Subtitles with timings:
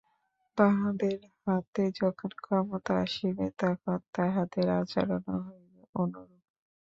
[0.57, 6.41] তাহাদের হাতে যখন ক্ষমতা আসিবে, তখন তাহাদের আচরণও হইবে অনুরূপ।